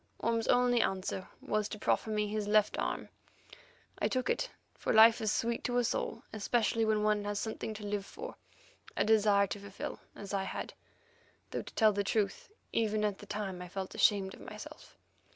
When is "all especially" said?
5.93-6.83